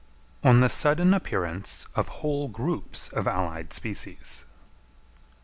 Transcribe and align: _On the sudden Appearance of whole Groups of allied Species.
_On 0.43 0.59
the 0.59 0.67
sudden 0.67 1.13
Appearance 1.13 1.85
of 1.93 2.07
whole 2.07 2.47
Groups 2.47 3.07
of 3.09 3.27
allied 3.27 3.71
Species. 3.71 4.45